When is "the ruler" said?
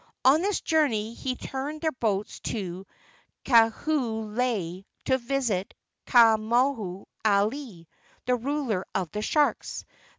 8.25-8.83